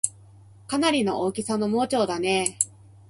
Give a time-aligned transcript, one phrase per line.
[0.65, 2.71] かなりの大きさの盲腸だねぇ